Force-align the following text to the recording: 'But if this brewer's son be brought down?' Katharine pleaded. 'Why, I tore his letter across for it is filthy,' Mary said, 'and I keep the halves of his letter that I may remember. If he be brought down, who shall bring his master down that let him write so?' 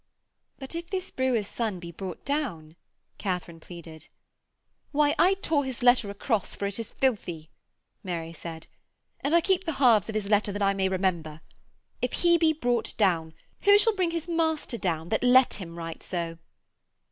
'But 0.57 0.73
if 0.73 0.89
this 0.89 1.11
brewer's 1.11 1.45
son 1.45 1.79
be 1.79 1.91
brought 1.91 2.25
down?' 2.25 2.75
Katharine 3.19 3.59
pleaded. 3.59 4.07
'Why, 4.91 5.13
I 5.19 5.35
tore 5.35 5.63
his 5.63 5.83
letter 5.83 6.09
across 6.09 6.55
for 6.55 6.65
it 6.65 6.79
is 6.79 6.89
filthy,' 6.93 7.51
Mary 8.03 8.33
said, 8.33 8.65
'and 9.19 9.35
I 9.35 9.41
keep 9.41 9.65
the 9.65 9.73
halves 9.73 10.09
of 10.09 10.15
his 10.15 10.27
letter 10.27 10.51
that 10.53 10.63
I 10.63 10.73
may 10.73 10.89
remember. 10.89 11.41
If 12.01 12.13
he 12.13 12.39
be 12.39 12.51
brought 12.51 12.97
down, 12.97 13.35
who 13.59 13.77
shall 13.77 13.93
bring 13.95 14.09
his 14.09 14.27
master 14.27 14.79
down 14.79 15.09
that 15.09 15.23
let 15.23 15.61
him 15.61 15.75
write 15.77 16.01
so?' 16.01 16.39